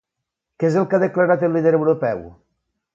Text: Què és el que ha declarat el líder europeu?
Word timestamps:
Què 0.63 0.67
és 0.69 0.77
el 0.81 0.89
que 0.93 0.97
ha 0.99 1.01
declarat 1.05 1.47
el 1.49 1.57
líder 1.59 1.77
europeu? 1.81 2.29